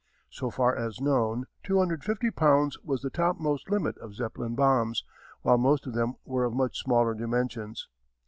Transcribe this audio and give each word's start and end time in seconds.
So 0.31 0.49
far 0.49 0.75
as 0.75 0.99
known 0.99 1.45
250 1.61 2.31
pounds 2.31 2.75
was 2.83 3.03
the 3.03 3.11
topmost 3.11 3.69
limit 3.69 3.99
of 3.99 4.15
Zeppelin 4.15 4.55
bombs, 4.55 5.03
while 5.43 5.59
most 5.59 5.85
of 5.85 5.93
them 5.93 6.15
were 6.25 6.43
of 6.45 6.55
much 6.55 6.79
smaller 6.79 7.13
dimensions. 7.13 7.87